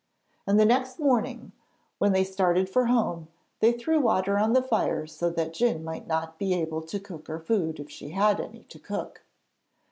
And 0.47 0.59
the 0.59 0.65
next 0.65 0.97
morning, 0.99 1.51
when 1.99 2.11
they 2.11 2.23
started 2.23 2.67
for 2.67 2.87
home, 2.87 3.27
they 3.59 3.71
threw 3.71 3.99
water 3.99 4.39
on 4.39 4.53
the 4.53 4.63
fire 4.63 5.05
so 5.05 5.29
that 5.29 5.53
Djun 5.53 5.83
might 5.83 6.07
not 6.07 6.39
be 6.39 6.55
able 6.55 6.81
to 6.81 6.99
cook 6.99 7.27
her 7.27 7.37
food, 7.39 7.79
if 7.79 7.91
she 7.91 8.09
had 8.09 8.41
any 8.41 8.63
to 8.63 8.79
cook. 8.79 9.23